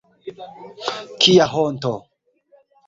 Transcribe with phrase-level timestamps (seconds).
[1.21, 1.95] Kia honto!